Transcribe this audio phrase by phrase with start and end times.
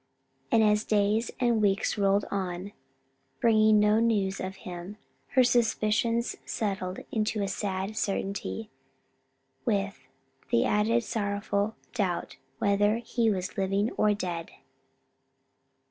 [0.51, 2.71] And as days and weeks rolled on
[3.39, 4.97] bringing no news of him,
[5.33, 8.71] her suspicions settled into a sad certainty;
[9.63, 9.99] with
[10.49, 14.49] the added sorrowful doubt whether he were living or dead.